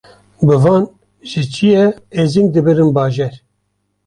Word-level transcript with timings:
Bi 0.45 0.55
van 0.63 0.83
ji 1.29 1.41
çiyê 1.53 1.85
êzing 2.21 2.47
dibirin 2.53 2.89
bajêr 2.95 3.33